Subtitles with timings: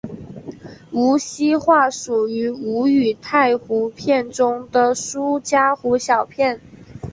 [0.91, 6.59] 无锡话属于吴语太湖片中的苏嘉湖小片。